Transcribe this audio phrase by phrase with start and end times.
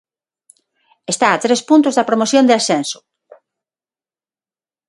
[1.13, 2.99] Está a tres puntos da promoción de ascenso.